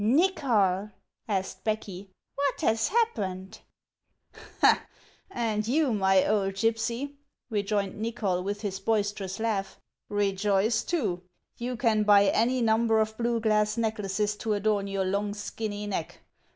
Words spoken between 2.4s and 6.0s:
has happened?"" And you,